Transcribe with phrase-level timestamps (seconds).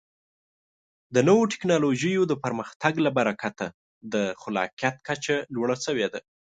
[1.15, 3.65] د نوو ټکنالوژیو د پرمختګ له برکته
[4.13, 6.19] د خلاقیت کچه لوړه شوې ده.